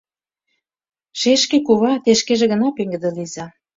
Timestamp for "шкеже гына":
2.21-2.67